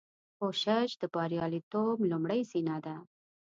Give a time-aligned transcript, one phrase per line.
[0.39, 2.95] کوشش د بریالیتوب لومړۍ زینه ده.